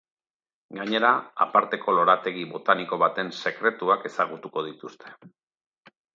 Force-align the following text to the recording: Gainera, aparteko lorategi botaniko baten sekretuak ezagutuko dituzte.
Gainera, 0.77 1.11
aparteko 1.45 1.95
lorategi 1.97 2.47
botaniko 2.55 2.99
baten 3.05 3.31
sekretuak 3.43 4.09
ezagutuko 4.11 4.67
dituzte. 4.71 5.15